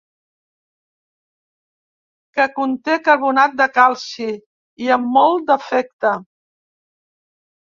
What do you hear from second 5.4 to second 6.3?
d'afecte.